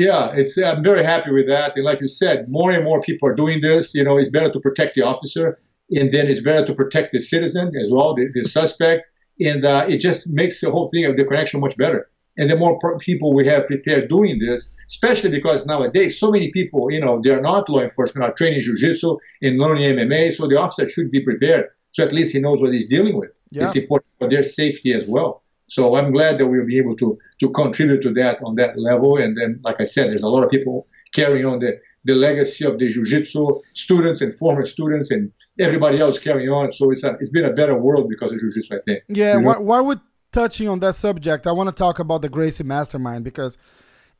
[0.00, 1.76] Yeah, it's I'm very happy with that.
[1.76, 3.94] And like you said, more and more people are doing this.
[3.94, 5.58] You know, it's better to protect the officer,
[5.90, 9.02] and then it's better to protect the citizen as well, the, the suspect,
[9.40, 12.08] and uh, it just makes the whole thing of the connection much better.
[12.38, 16.90] And the more people we have prepared doing this, especially because nowadays so many people,
[16.90, 20.88] you know, they're not law enforcement, are training jiu-jitsu and learning MMA, so the officer
[20.88, 21.66] should be prepared.
[21.92, 23.32] So at least he knows what he's dealing with.
[23.50, 23.66] Yeah.
[23.66, 25.42] It's important for their safety as well.
[25.70, 29.16] So I'm glad that we'll be able to to contribute to that on that level.
[29.16, 32.64] And then, like I said, there's a lot of people carrying on the, the legacy
[32.64, 36.72] of the jiu-jitsu students and former students and everybody else carrying on.
[36.72, 39.04] So it's a, it's been a better world because of jiu-jitsu, I think.
[39.08, 39.48] yeah You know?
[39.48, 40.00] why, why would
[40.32, 43.56] touching on that subject, I want to talk about the Gracie Mastermind because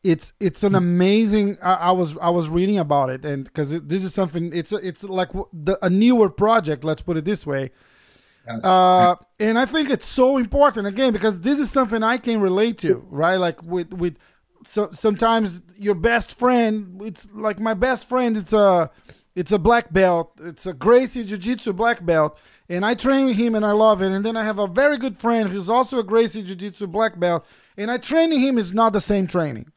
[0.02, 0.76] it's it's an hmm.
[0.76, 1.58] amazing.
[1.62, 5.04] I, I was I was reading about it, and because this is something, it's it's
[5.04, 6.84] like the, a newer project.
[6.84, 7.70] Let's put it this way.
[8.46, 8.64] Yes.
[8.64, 12.79] Uh, and I think it's so important again because this is something I can relate
[12.79, 13.37] to, right?
[13.37, 14.16] Like with with
[14.64, 18.37] so sometimes your best friend, it's like my best friend.
[18.37, 18.90] It's a
[19.35, 20.33] it's a black belt.
[20.42, 24.11] It's a Gracie Jiu Jitsu black belt, and I train him and I love it.
[24.11, 27.18] And then I have a very good friend who's also a Gracie Jiu Jitsu black
[27.20, 29.70] belt, and I training him is not the same training.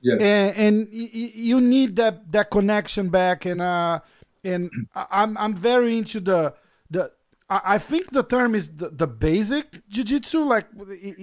[0.00, 0.20] Yes.
[0.20, 4.00] And, and y- you need that that connection back, and uh,
[4.44, 6.54] and I'm I'm very into the
[6.90, 7.10] the.
[7.64, 10.44] I think the term is the, the basic jiu-jitsu.
[10.44, 10.66] Like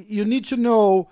[0.08, 1.10] you need to know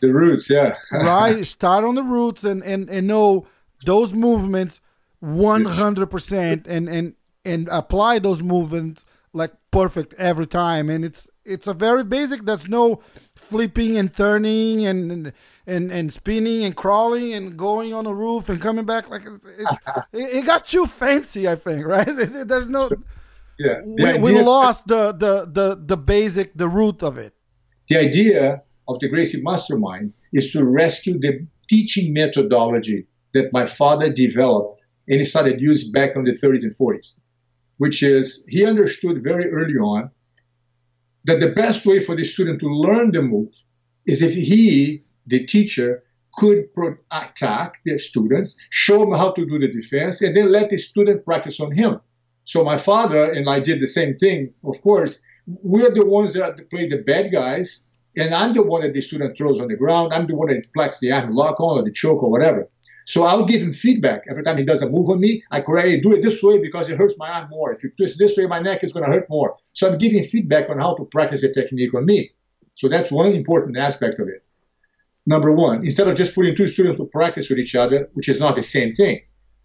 [0.00, 0.76] the roots, yeah.
[0.92, 1.46] right.
[1.46, 3.46] Start on the roots and, and, and know
[3.86, 4.80] those movements
[5.20, 10.90] one hundred percent and and and apply those movements like perfect every time.
[10.90, 12.44] And it's it's a very basic.
[12.44, 13.00] That's no
[13.34, 15.32] flipping and turning and
[15.66, 19.08] and and spinning and crawling and going on a roof and coming back.
[19.08, 19.22] Like
[20.12, 21.48] it got too fancy.
[21.48, 22.06] I think right.
[22.06, 22.90] There's no.
[23.60, 27.34] Yeah, we, we lost the, the the the basic the root of it.
[27.90, 34.08] The idea of the Gracie Mastermind is to rescue the teaching methodology that my father
[34.10, 37.12] developed and he started using back in the 30s and 40s,
[37.76, 40.10] which is he understood very early on
[41.24, 43.52] that the best way for the student to learn the move
[44.06, 46.02] is if he, the teacher,
[46.34, 46.64] could
[47.10, 51.24] attack the students, show them how to do the defense, and then let the student
[51.24, 52.00] practice on him.
[52.50, 54.52] So my father and I did the same thing.
[54.64, 57.84] Of course, we're the ones that play the bad guys,
[58.16, 60.12] and I'm the one that the student throws on the ground.
[60.12, 62.68] I'm the one that flex the arm lock on or the choke or whatever.
[63.06, 65.44] So I'll give him feedback every time he does a move on me.
[65.52, 67.72] I correct, do it this way because it hurts my arm more.
[67.72, 69.54] If you twist this way, my neck is going to hurt more.
[69.74, 72.32] So I'm giving feedback on how to practice the technique on me.
[72.78, 74.44] So that's one important aspect of it.
[75.24, 78.40] Number one, instead of just putting two students to practice with each other, which is
[78.40, 79.20] not the same thing.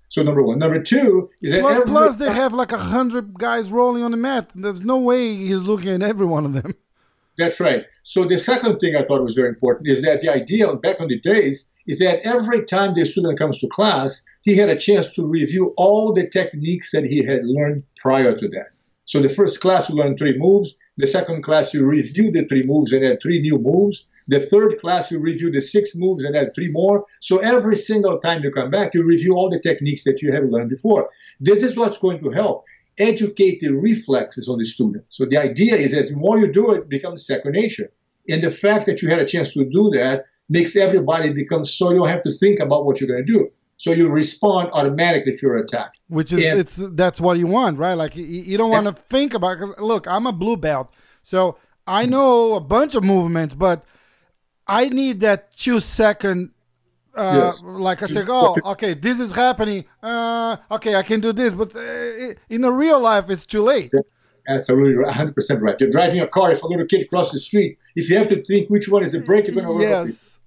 [0.10, 0.60] So number one.
[0.60, 4.18] Number two is that plus, plus they have like a hundred guys rolling on the
[4.18, 4.52] mat.
[4.56, 6.72] There's no way he's looking at every one of them.
[7.38, 7.86] That's right.
[8.04, 11.08] So the second thing I thought was very important is that the idea back in
[11.08, 15.08] the days is that every time the student comes to class, he had a chance
[15.10, 18.70] to review all the techniques that he had learned prior to that.
[19.06, 20.76] So the first class you learned three moves.
[20.98, 24.06] The second class you review the three moves and add three new moves.
[24.28, 27.06] The third class you review the six moves and add three more.
[27.22, 30.44] So every single time you come back, you review all the techniques that you have
[30.46, 31.10] learned before.
[31.40, 32.66] This is what's going to help
[32.98, 35.04] educate the reflexes on the student.
[35.10, 37.92] So the idea is as more you do it, it becomes second nature.
[38.28, 41.92] And the fact that you had a chance to do that makes everybody become so
[41.92, 43.50] you don't have to think about what you're going to do.
[43.78, 45.98] So you respond automatically if you're attacked.
[46.08, 47.94] Which is and, it's that's what you want, right?
[47.94, 49.60] Like you, you don't want to think about.
[49.60, 50.92] Cause look, I'm a blue belt,
[51.24, 53.84] so I know a bunch of movements, but
[54.68, 56.52] I need that two second.
[57.14, 57.62] Uh, yes.
[57.64, 59.86] Like I say, oh, okay, this is happening.
[60.04, 63.94] Uh, okay, I can do this, but uh, in a real life, it's too late.
[64.48, 65.76] Absolutely, 100% right.
[65.80, 66.52] You're driving a car.
[66.52, 69.14] If a little kid crosses the street, if you have to think which one is
[69.14, 70.40] the brake, you're going to yes.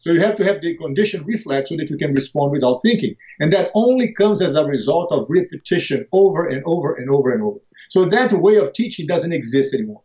[0.00, 3.16] So you have to have the conditioned reflex so that you can respond without thinking.
[3.40, 7.42] And that only comes as a result of repetition over and over and over and
[7.42, 7.58] over.
[7.90, 10.02] So that way of teaching doesn't exist anymore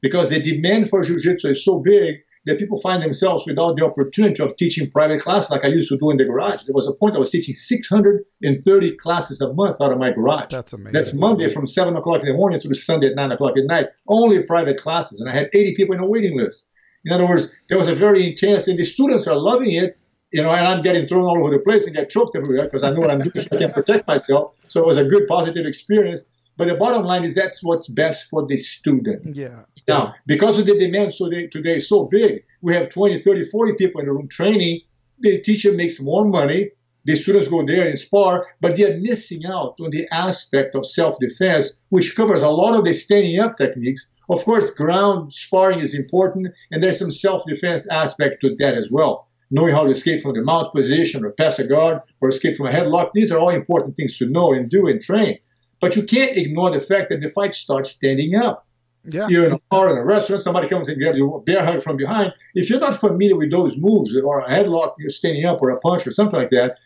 [0.00, 4.42] because the demand for jiu-jitsu is so big that people find themselves without the opportunity
[4.42, 6.64] of teaching private classes like I used to do in the garage.
[6.64, 10.50] There was a point I was teaching 630 classes a month out of my garage.
[10.50, 10.92] That's amazing.
[10.92, 13.88] That's Monday from 7 o'clock in the morning through Sunday at 9 o'clock at night.
[14.08, 15.20] Only private classes.
[15.20, 16.66] And I had 80 people in a waiting list.
[17.04, 19.96] In other words, there was a very intense, and the students are loving it,
[20.32, 22.82] you know, and I'm getting thrown all over the place and get choked everywhere because
[22.82, 24.54] I know what I'm doing, so I can protect myself.
[24.68, 26.22] So it was a good, positive experience.
[26.56, 29.36] But the bottom line is that's what's best for the student.
[29.36, 29.64] Yeah.
[29.88, 33.44] Now, because of the demand so they, today is so big, we have 20, 30,
[33.44, 34.80] 40 people in the room training.
[35.20, 36.70] The teacher makes more money.
[37.04, 41.74] The students go there and spar, but they're missing out on the aspect of self-defense,
[41.90, 44.10] which covers a lot of the standing up techniques.
[44.28, 49.28] Of course, ground sparring is important, and there's some self-defense aspect to that as well.
[49.52, 52.66] Knowing how to escape from the mount position or pass a guard or escape from
[52.66, 53.10] a headlock.
[53.14, 55.38] These are all important things to know and do and train.
[55.80, 58.65] But you can't ignore the fact that the fight starts standing up.
[59.08, 59.28] Yeah.
[59.28, 61.82] You're in a bar in a restaurant, somebody comes and grabs you a bear hug
[61.82, 62.32] from behind.
[62.54, 65.78] If you're not familiar with those moves, or a headlock, you're standing up, or a
[65.78, 66.78] punch, or something like that,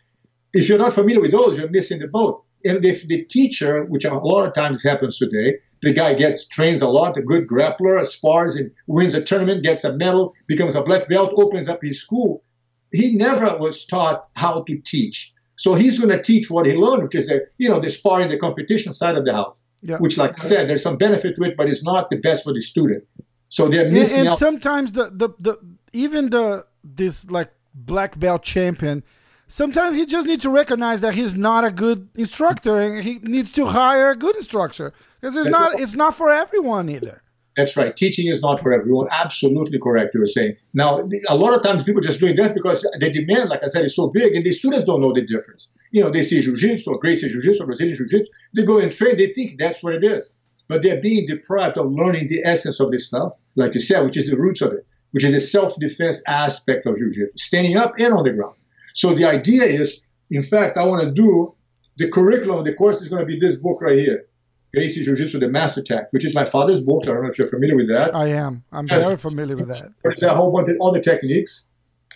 [0.53, 2.43] if you're not familiar with those, you're missing the boat.
[2.63, 6.81] And if the teacher, which a lot of times happens today, the guy gets trains
[6.81, 10.83] a lot, a good grappler, spars and wins a tournament, gets a medal, becomes a
[10.83, 12.43] black belt, opens up his school.
[12.91, 15.33] He never was taught how to teach.
[15.55, 18.29] So he's going to teach what he learned, which is the, you know, the sparring,
[18.29, 19.60] the competition side of the house.
[19.81, 19.97] Yeah.
[19.97, 22.53] Which, like I said, there's some benefit to it, but it's not the best for
[22.53, 23.03] the student.
[23.49, 24.37] So they're And, missing and out.
[24.37, 25.57] sometimes the, the the
[25.91, 29.03] even the this like black belt champion,
[29.47, 33.51] sometimes he just needs to recognize that he's not a good instructor and he needs
[33.53, 37.23] to hire a good instructor because it's That's not it's not for everyone either.
[37.57, 37.95] That's right.
[37.95, 39.07] Teaching is not for everyone.
[39.11, 40.13] Absolutely correct.
[40.13, 40.55] You were saying.
[40.73, 43.83] Now, a lot of times people just doing that because the demand, like I said,
[43.83, 45.67] is so big, and the students don't know the difference.
[45.91, 48.31] You know, they see jiu-jitsu or Gracie jiu-jitsu or Brazilian jiu-jitsu.
[48.55, 49.17] They go and train.
[49.17, 50.29] They think that's what it is,
[50.69, 54.15] but they're being deprived of learning the essence of this stuff, like you said, which
[54.15, 58.13] is the roots of it, which is the self-defense aspect of jiu-jitsu, standing up and
[58.13, 58.55] on the ground.
[58.93, 61.53] So the idea is, in fact, I want to do
[61.97, 64.25] the curriculum of the course is going to be this book right here,
[64.73, 67.03] Gracie Jiu-Jitsu, the Master Text, which is my father's book.
[67.03, 68.15] I don't know if you're familiar with that.
[68.15, 68.63] I am.
[68.71, 69.03] I'm Yes.
[69.03, 69.83] very familiar with that.
[70.03, 71.67] But it's a whole bunch of other techniques.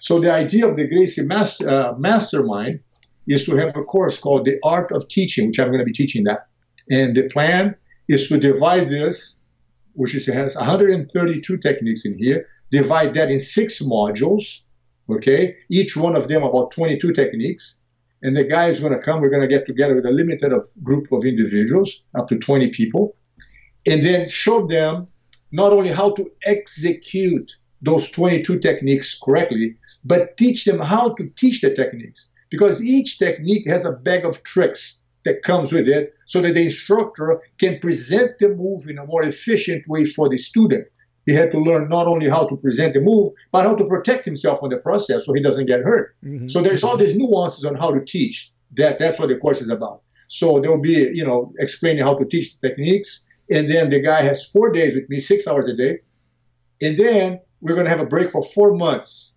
[0.01, 2.79] So the idea of the Gracie mas- uh, Mastermind
[3.27, 5.91] is to have a course called The Art of Teaching, which I'm going to be
[5.93, 6.47] teaching that.
[6.89, 7.75] And the plan
[8.07, 9.35] is to divide this,
[9.93, 14.59] which is, has 132 techniques in here, divide that in six modules,
[15.09, 15.55] okay?
[15.69, 17.77] Each one of them about 22 techniques.
[18.25, 19.21] And the guy is going to come.
[19.21, 22.71] We're going to get together with a limited of group of individuals, up to 20
[22.71, 23.15] people,
[23.85, 25.07] and then show them
[25.51, 31.61] not only how to execute those 22 techniques correctly, but teach them how to teach
[31.61, 32.27] the techniques.
[32.49, 36.63] Because each technique has a bag of tricks that comes with it so that the
[36.63, 40.87] instructor can present the move in a more efficient way for the student.
[41.25, 44.25] He had to learn not only how to present the move, but how to protect
[44.25, 46.15] himself in the process so he doesn't get hurt.
[46.23, 46.51] Mhm.
[46.51, 48.51] So there's all these nuances on how to teach.
[48.77, 50.01] That that's what the course is about.
[50.27, 54.01] So there will be, you know, explaining how to teach the techniques, and then the
[54.01, 55.99] guy has four days with me, six hours a day,
[56.81, 59.33] and then we're going to have a break for four months.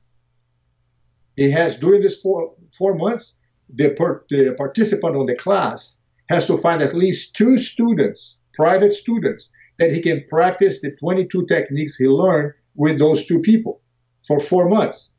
[1.36, 3.36] He has during this four four months,
[3.74, 5.98] the, per, the participant on the class
[6.28, 11.46] has to find at least two students, private students, that he can practice the 22
[11.46, 13.80] techniques he learned with those two people
[14.26, 15.10] for four months.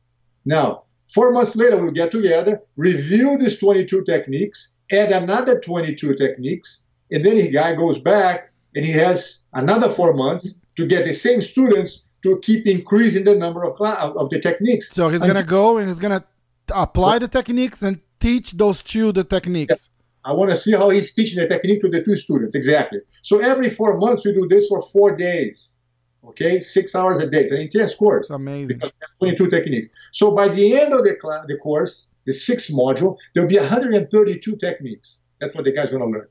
[0.44, 6.84] Now, four months later, we'll get together, review these 22 techniques, add another 22 techniques,
[7.10, 11.12] and then the guy goes back and he has another four months to get the
[11.12, 14.90] same students to keep increasing the number of, cla- of the techniques.
[14.90, 16.24] So he's gonna go and he's gonna
[16.74, 19.88] apply the techniques and teach those two the techniques.
[20.24, 22.54] I want to see how he's teaching the technique to the two students.
[22.54, 23.00] Exactly.
[23.22, 25.74] So every four months, we do this for four days.
[26.22, 27.40] Okay, six hours a day.
[27.40, 28.26] It's an intense course.
[28.26, 28.76] It's amazing.
[28.76, 29.88] because have 22 techniques.
[30.12, 34.56] So by the end of the, class, the course, the sixth module, there'll be 132
[34.56, 35.18] techniques.
[35.40, 36.28] That's what the guy's going to learn.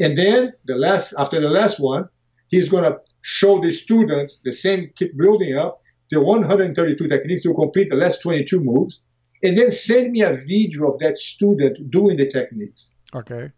[0.00, 2.08] And then the last, after the last one,
[2.48, 7.54] he's going to show the student the same, keep building up the 132 techniques to
[7.54, 9.00] complete the last 22 moves,
[9.42, 12.90] and then send me a video of that student doing the techniques.
[13.14, 13.50] Okay.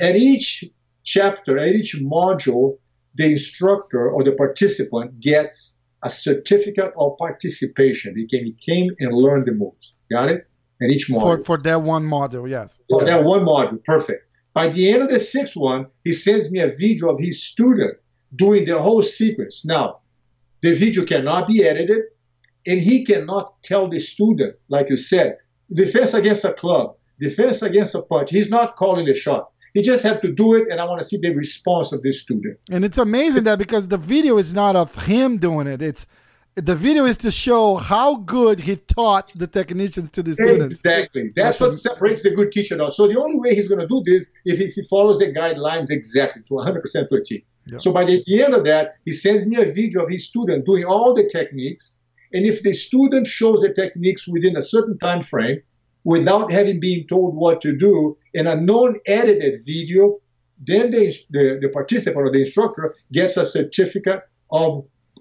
[0.00, 0.64] At each
[1.04, 2.78] chapter, at each module,
[3.14, 8.14] the instructor or the participant gets a certificate of participation.
[8.16, 9.92] He came, he came and learned the moves.
[10.10, 10.46] Got it?
[10.80, 11.38] At each module.
[11.38, 12.78] For for that one module, yes.
[12.88, 14.24] For that one module, perfect.
[14.52, 17.96] By the end of the sixth one, he sends me a video of his student
[18.34, 19.64] doing the whole sequence.
[19.64, 20.00] Now,
[20.60, 22.04] the video cannot be edited,
[22.66, 25.38] and he cannot tell the student, like you said,
[25.72, 28.30] defense against a club, defense against a punch.
[28.30, 29.50] He's not calling the shot.
[29.74, 32.20] He just have to do it, and I want to see the response of this
[32.20, 32.58] student.
[32.70, 35.82] And it's amazing that because the video is not of him doing it.
[35.82, 36.06] It's
[36.54, 40.80] the video is to show how good he taught the technicians to the students.
[40.80, 41.30] Exactly.
[41.36, 42.90] That's, That's what separates the good teacher now.
[42.90, 45.90] So the only way he's going to do this is if he follows the guidelines
[45.90, 47.44] exactly to 100% to a T.
[47.80, 50.84] So by the end of that, he sends me a video of his student doing
[50.84, 51.96] all the techniques.
[52.32, 55.60] And if the student shows the techniques within a certain time frame,
[56.14, 60.02] without having been told what to do, in a non-edited video,
[60.70, 64.68] then the, the, the participant or the instructor gets a certificate of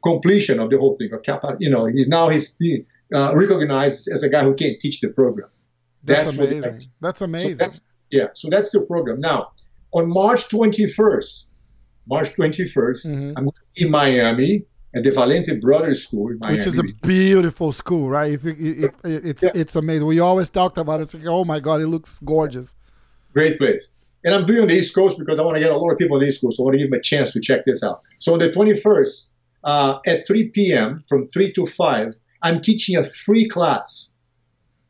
[0.01, 1.09] completion of the whole thing.
[1.13, 1.21] Of
[1.59, 5.09] you know, he's now he's being uh, recognized as a guy who can teach the
[5.09, 5.49] program.
[6.03, 6.81] That's, That's what- amazing.
[7.01, 7.57] That's So amazing.
[7.57, 9.19] that's, yeah, so that's the program.
[9.19, 9.39] Now,
[9.91, 11.43] on March 21st,
[12.07, 13.33] March 21st, Mhm.
[13.35, 13.49] I'm
[13.81, 14.63] in Miami
[14.97, 16.57] at the Valente Brothers School in Miami.
[16.57, 18.33] Which is a beautiful school, right?
[18.33, 19.51] If, it- if, it's Yeah.
[19.53, 20.07] it's amazing.
[20.07, 21.03] We always talked about it.
[21.03, 22.75] It's like, oh my god, it looks gorgeous.
[23.33, 23.91] Great place.
[24.23, 26.15] And I'm doing the East Coast because I want to get a lot of people
[26.17, 26.57] on the East Coast.
[26.57, 28.01] So I want to give them a chance to check this out.
[28.19, 29.09] So on the 21st,
[29.63, 34.09] uh, at 3 p.m., from 3 to 5, I'm teaching a free class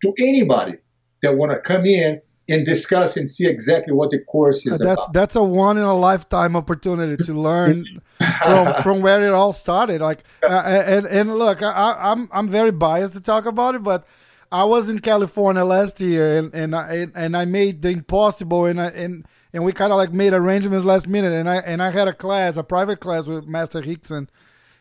[0.03, 0.73] to anybody
[1.21, 4.81] that want to come in and discuss and see exactly what the course is that's
[4.81, 5.13] about.
[5.13, 7.83] that's a one in a lifetime opportunity to learn
[8.45, 10.01] from from where it all started.
[10.01, 13.83] Like, uh, and and look, I, I- I'm I'm very biased to talk about it,
[13.83, 14.05] but
[14.51, 18.81] I was in California last year, and and I and I made the impossible, and
[18.81, 21.91] I and and we kind of like made arrangements last minute, and I and I
[21.91, 24.27] had a class, a private class with Master Rickson.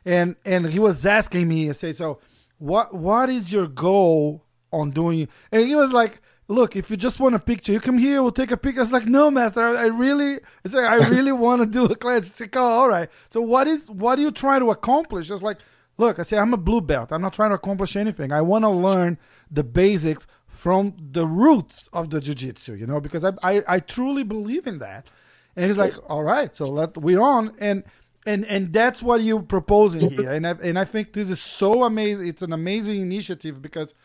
[0.04, 2.20] and and he was asking me, I say, so
[2.58, 5.28] what what is your goal on doing?
[5.50, 8.32] And he was like, look, if you just want a picture, you come here, we'll
[8.32, 8.80] take a picture.
[8.80, 11.96] It's like, no, master, I, I really, it's like, I really want to do a
[11.96, 12.30] class.
[12.30, 13.08] It's like, oh, all right.
[13.30, 15.28] So what is, what are you trying to accomplish?
[15.28, 15.58] Just like,
[15.98, 17.12] look, I say, I'm a blue belt.
[17.12, 18.32] I'm not trying to accomplish anything.
[18.32, 19.18] I want to learn
[19.50, 24.22] the basics from the roots of the jiu-jitsu, you know, because I, I, I truly
[24.22, 25.08] believe in that.
[25.56, 27.54] And he's like, all right, so let we're on.
[27.60, 27.82] And,
[28.26, 30.30] and, and that's what you're proposing here.
[30.30, 32.28] And I, and I think this is so amazing.
[32.28, 33.92] It's an amazing initiative because–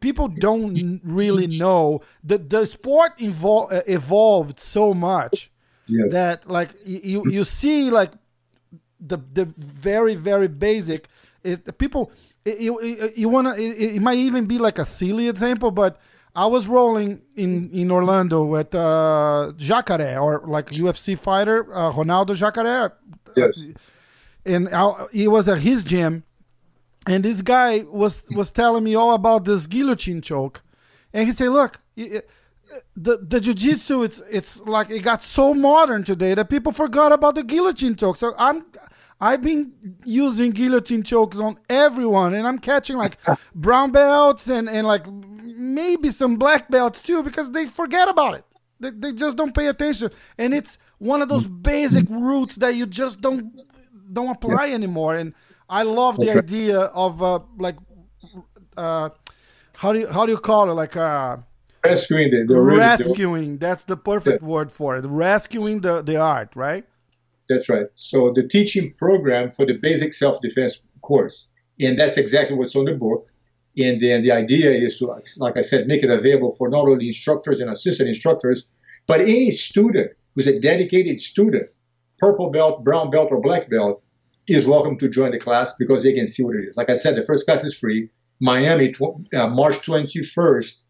[0.00, 5.50] people don't really know that the sport evol- uh, evolved so much
[5.86, 6.12] yes.
[6.12, 8.12] that like you you see like
[9.00, 11.08] the the very very basic
[11.42, 12.12] it, people
[12.44, 12.80] you
[13.16, 15.98] you want to it, it, might even be like a silly example but
[16.34, 22.34] I was rolling in in Orlando with uh Jacare or like UFC fighter uh, Ronaldo
[22.36, 22.92] Jacare
[23.34, 23.66] yes
[24.44, 26.24] and I, he was at his gym
[27.06, 30.62] and this guy was was telling me all about this guillotine choke,
[31.12, 32.24] and he said, "Look, the
[32.94, 37.44] the jujitsu it's it's like it got so modern today that people forgot about the
[37.44, 38.16] guillotine choke.
[38.18, 38.64] So I'm."
[39.24, 39.70] I've been
[40.04, 43.18] using guillotine chokes on everyone, and I'm catching like
[43.54, 48.44] brown belts and, and like maybe some black belts too because they forget about it.
[48.80, 51.62] They, they just don't pay attention, and it's one of those mm.
[51.62, 53.60] basic roots that you just don't
[54.12, 55.14] don't apply anymore.
[55.14, 55.34] And
[55.72, 57.76] I love the idea of uh, like
[58.76, 59.08] uh,
[59.72, 61.38] how do you how do you call it like uh,
[61.82, 63.56] rescuing the, the rescuing.
[63.56, 64.48] That's the perfect yeah.
[64.48, 65.06] word for it.
[65.06, 66.84] Rescuing the the art, right?
[67.48, 67.86] That's right.
[67.94, 71.48] So the teaching program for the basic self defense course,
[71.80, 73.30] and that's exactly what's on the book.
[73.78, 75.06] And then the idea is to,
[75.38, 78.66] like I said, make it available for not only instructors and assistant instructors,
[79.06, 81.70] but any student who's a dedicated student,
[82.18, 84.01] purple belt, brown belt, or black belt,
[84.48, 86.76] is welcome to join the class because they can see what it is.
[86.76, 88.10] Like I said, the first class is free.
[88.40, 90.82] Miami, tw- uh, March 21st,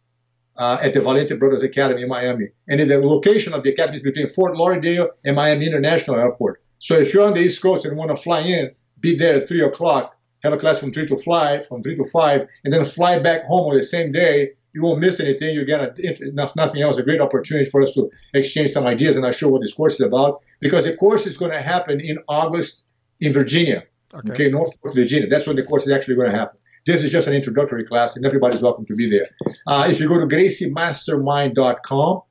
[0.56, 2.48] uh, at the Valente Brothers Academy in Miami.
[2.68, 6.62] And the location of the academy is between Fort Lauderdale and Miami International Airport.
[6.78, 9.48] So if you're on the East Coast and want to fly in, be there at
[9.48, 12.84] 3 o'clock, have a class from 3 to 5, from 3 to 5, and then
[12.84, 14.50] fly back home on the same day.
[14.74, 15.54] You won't miss anything.
[15.54, 19.26] You get a, nothing else, a great opportunity for us to exchange some ideas and
[19.26, 20.42] I'll show what this course is about.
[20.60, 22.82] Because the course is going to happen in August
[23.22, 25.28] in Virginia, okay, okay Norfolk, Virginia.
[25.28, 26.58] That's when the course is actually going to happen.
[26.84, 29.28] This is just an introductory class, and everybody's welcome to be there.
[29.68, 32.22] Uh, if you go to GracieMastermind.com,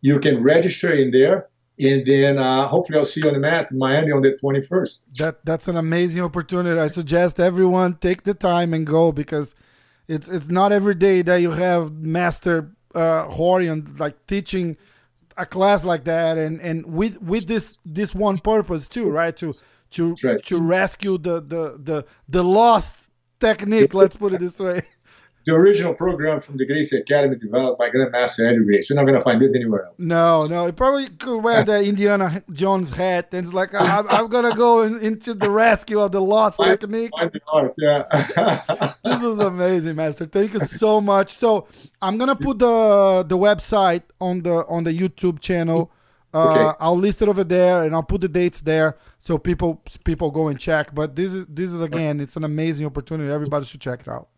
[0.00, 3.68] you can register in there, and then uh, hopefully I'll see you on the mat
[3.70, 5.00] in Miami on the 21st.
[5.18, 6.80] That that's an amazing opportunity.
[6.80, 9.54] I suggest everyone take the time and go because
[10.08, 14.78] it's it's not every day that you have Master uh, Rorion like teaching
[15.36, 19.36] a class like that, and and with with this this one purpose too, right?
[19.36, 19.52] To
[19.92, 20.44] to right.
[20.44, 23.94] to rescue the the the the lost technique.
[23.94, 24.82] let's put it this way.
[25.48, 28.92] The original program from the Gracie Academy developed by Grandmaster Andrew Gracie.
[28.92, 29.94] You're not going to find this anywhere else.
[29.96, 30.66] No, no.
[30.66, 34.54] It probably could wear the Indiana Jones hat and it's like, I'm, I'm going to
[34.54, 37.12] go in, into the rescue of the lost find, technique.
[37.16, 38.94] Find the art, yeah.
[39.04, 40.26] this is amazing, Master.
[40.26, 41.30] Thank you so much.
[41.30, 41.66] So
[42.02, 45.90] I'm going to put the the website on the on the YouTube channel
[46.34, 46.76] uh, okay.
[46.80, 50.48] I'll list it over there, and I'll put the dates there so people people go
[50.48, 50.94] and check.
[50.94, 53.30] But this is this is again, it's an amazing opportunity.
[53.32, 54.28] Everybody should check it out.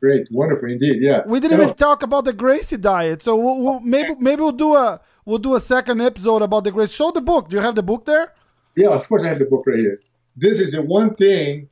[0.00, 1.00] Great, wonderful indeed.
[1.00, 4.52] Yeah, we didn't even talk about the Gracie diet, so we'll, we'll, maybe maybe we'll
[4.52, 6.92] do a we'll do a second episode about the Gracie.
[6.92, 7.48] Show the book.
[7.48, 8.34] Do you have the book there?
[8.76, 10.00] Yeah, of course I have the book right here.
[10.36, 11.68] This is the one thing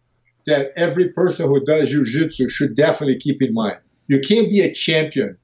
[0.46, 3.78] that every person who does jujitsu should definitely keep in mind.
[4.06, 5.37] You can't be a champion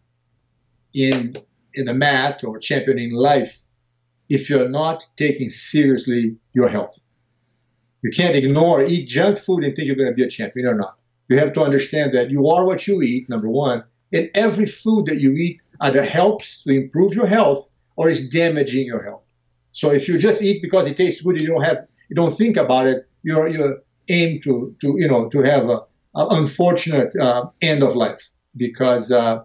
[0.94, 1.36] in
[1.74, 3.62] in a mat or champion in life
[4.30, 6.98] if you're not taking seriously your health.
[8.02, 10.76] You can't ignore, eat junk food and think you're going to be a champion or
[10.76, 11.02] not.
[11.28, 15.06] You have to understand that you are what you eat, number one, and every food
[15.06, 19.24] that you eat either helps to improve your health or is damaging your health.
[19.72, 22.32] So if you just eat because it tastes good, and you don't have, you don't
[22.32, 25.80] think about it, you're, you're aimed to, to, you know, to have a,
[26.16, 29.42] a unfortunate uh, end of life because uh,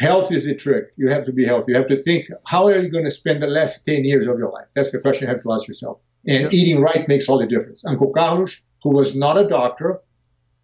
[0.00, 0.86] Health is the trick.
[0.96, 1.72] You have to be healthy.
[1.72, 4.38] You have to think, how are you going to spend the last 10 years of
[4.38, 4.66] your life?
[4.74, 5.98] That's the question you have to ask yourself.
[6.26, 6.54] And yep.
[6.54, 7.84] eating right makes all the difference.
[7.84, 10.00] Uncle Carlos, who was not a doctor,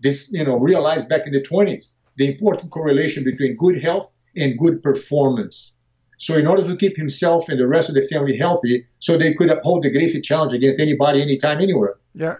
[0.00, 4.58] this, you know, realized back in the 20s the important correlation between good health and
[4.58, 5.74] good performance.
[6.18, 9.34] So in order to keep himself and the rest of the family healthy, so they
[9.34, 11.96] could uphold the Gracie challenge against anybody, anytime, anywhere.
[12.18, 12.36] Yeah,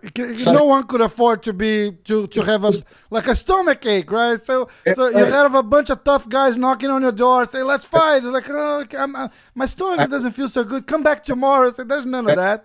[0.46, 2.72] no one could afford to be to to have a
[3.10, 4.40] like a stomach ache, right?
[4.42, 7.84] So so you have a bunch of tough guys knocking on your door, say, "Let's
[7.84, 10.86] fight." It's like, oh, uh, my stomach doesn't feel so good.
[10.86, 11.70] Come back tomorrow.
[11.70, 12.58] Say, there's none of that.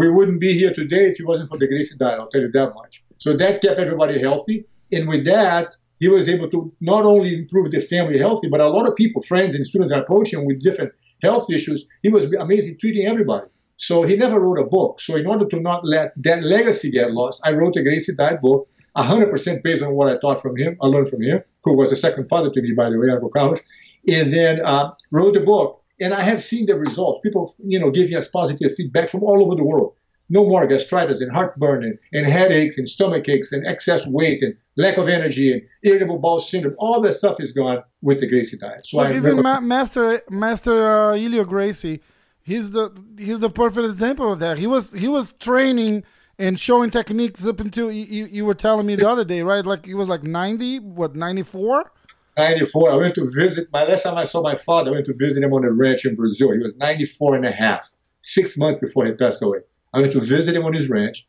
[0.00, 2.18] we wouldn't be here today if it wasn't for the Gracie diet.
[2.20, 3.02] I'll tell you that much.
[3.18, 7.70] So that kept everybody healthy, and with that, he was able to not only improve
[7.70, 10.62] the family healthy, but a lot of people, friends and students, are approaching him with
[10.62, 10.92] different
[11.22, 11.86] health issues.
[12.02, 13.46] He was amazing treating everybody.
[13.76, 15.00] So he never wrote a book.
[15.00, 18.40] So in order to not let that legacy get lost, I wrote a Gracie Diet
[18.40, 21.92] book, 100% based on what I taught from him, I learned from him, who was
[21.92, 23.60] a second father to me, by the way, Uncle Carlos,
[24.06, 25.82] and then uh, wrote the book.
[26.00, 27.20] And I have seen the results.
[27.22, 29.94] People, you know, giving us positive feedback from all over the world.
[30.30, 34.56] No more gastritis and heartburn and, and headaches and stomach aches and excess weight and
[34.76, 36.74] lack of energy and irritable bowel syndrome.
[36.78, 38.86] All that stuff is gone with the Gracie diet.
[38.86, 42.00] So well, even Ma- Master Master uh, Helio Gracie,
[42.42, 44.58] he's the he's the perfect example of that.
[44.58, 46.04] He was he was training
[46.38, 49.64] and showing techniques up until you, you were telling me the other day, right?
[49.64, 51.90] Like he was like ninety, what ninety four.
[52.38, 52.90] 94.
[52.90, 55.42] I went to visit, my last time I saw my father, I went to visit
[55.44, 56.50] him on a ranch in Brazil.
[56.52, 57.90] He was 94 and a half,
[58.22, 59.58] six months before he passed away.
[59.92, 61.26] I went to visit him on his ranch.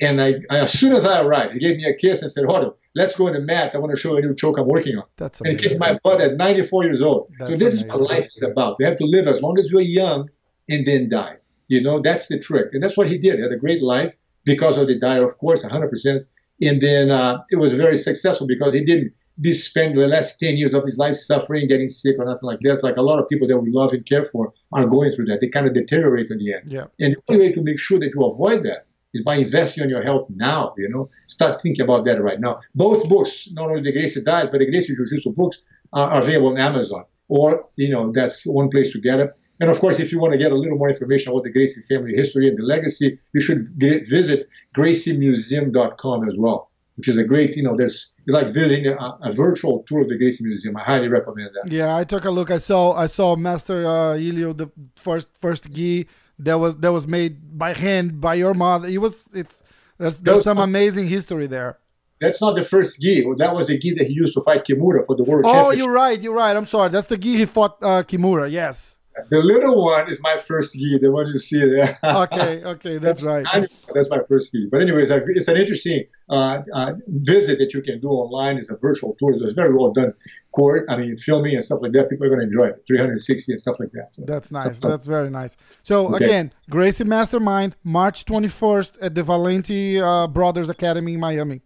[0.00, 2.64] And I, as soon as I arrived, he gave me a kiss and said, Hold
[2.64, 3.72] on, let's go in the mat.
[3.74, 5.04] I want to show you a new choke I'm working on.
[5.16, 5.54] That's amazing.
[5.54, 7.30] And he kicked my butt at 94 years old.
[7.38, 7.88] That's so this amazing.
[7.88, 8.76] is what life is about.
[8.78, 10.28] We have to live as long as we're young
[10.68, 11.36] and then die.
[11.68, 12.68] You know, that's the trick.
[12.72, 13.36] And that's what he did.
[13.36, 14.12] He had a great life
[14.44, 16.24] because of the diet, of course, 100%.
[16.60, 19.12] And then uh, it was very successful because he didn't
[19.52, 22.82] spend the last 10 years of his life suffering, getting sick, or nothing like that.
[22.82, 25.40] Like a lot of people that we love and care for are going through that.
[25.40, 26.70] They kind of deteriorate in the end.
[26.70, 26.86] Yeah.
[27.00, 29.88] And the only way to make sure that you avoid that is by investing on
[29.88, 31.08] your health now, you know.
[31.28, 32.60] Start thinking about that right now.
[32.74, 35.60] Both books, not only the Gracie Diet, but the Gracie Jiu-Jitsu books
[35.92, 37.04] are available on Amazon.
[37.28, 39.30] Or, you know, that's one place to get it.
[39.60, 41.80] And of course, if you want to get a little more information about the Gracie
[41.82, 47.24] family history and the legacy, you should get, visit graciemuseum.com as well which is a
[47.24, 50.76] great, you know, there's it's like visiting a, a, virtual tour of the Gracie Museum.
[50.76, 51.72] I highly recommend that.
[51.72, 52.50] Yeah, I took a look.
[52.50, 56.06] I saw I saw Master uh, Helio, the first first gi
[56.38, 58.88] that was that was made by hand by your mother.
[58.88, 59.62] It was it's
[59.98, 61.78] there's, there's some amazing history there.
[62.20, 63.26] That's not the first gi.
[63.38, 65.44] That was the gi that he used to fight Kimura for the world.
[65.46, 66.20] Oh, you're right.
[66.20, 66.56] You're right.
[66.56, 66.90] I'm sorry.
[66.90, 68.50] That's the gi he fought uh, Kimura.
[68.50, 68.96] Yes.
[69.30, 71.98] The little one is my first gi, the one you see there.
[72.04, 73.70] okay, okay, that's, that's right.
[73.94, 74.68] That's my first gi.
[74.70, 78.58] But anyways, it's an interesting uh, uh, visit that you can do online.
[78.58, 79.32] It's a virtual tour.
[79.34, 80.14] It's very well done.
[80.52, 82.10] Court, I mean, filming and stuff like that.
[82.10, 82.84] People are going to enjoy it.
[82.86, 84.10] 360 and stuff like that.
[84.14, 84.78] So that's nice.
[84.78, 85.56] That's very nice.
[85.82, 86.24] So okay.
[86.24, 91.60] again, Gracie Mastermind, March 21st at the Valente uh, Brothers Academy in Miami.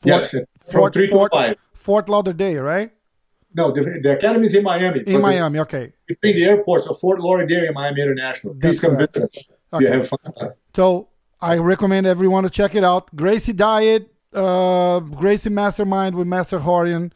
[0.00, 1.56] Fort, yes, from Fort, 3 to Fort, 5.
[1.74, 2.92] Fort Lauderdale, right?
[3.54, 5.00] No, the, the academy is in Miami.
[5.06, 5.92] In Miami, okay.
[6.06, 8.54] Between the airports of Fort Lauderdale and Miami International.
[8.54, 9.44] Please come visit us.
[9.72, 9.84] Okay.
[9.84, 10.18] Yeah, have fun.
[10.74, 11.08] So
[11.40, 13.14] I recommend everyone to check it out.
[13.14, 17.12] Gracie Diet, uh, Gracie Mastermind with Master Rorion.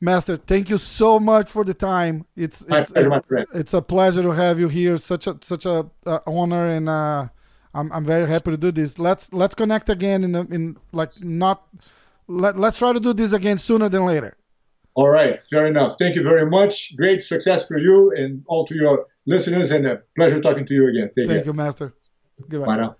[0.00, 2.26] Master, thank you so much for the time.
[2.34, 4.98] It's it's, pleasure, it's a pleasure to have you here.
[4.98, 7.26] Such a such a uh, honor, and uh,
[7.72, 8.98] I'm I'm very happy to do this.
[8.98, 11.68] Let's let's connect again in in like not.
[12.26, 14.36] Let, let's try to do this again sooner than later.
[14.94, 15.96] All right, fair enough.
[15.98, 16.94] Thank you very much.
[16.96, 20.88] Great success for you and all to your listeners, and a pleasure talking to you
[20.88, 21.10] again.
[21.16, 21.44] Take Thank care.
[21.46, 21.94] you, Master.
[22.48, 22.66] Goodbye.
[22.66, 22.96] Bye now.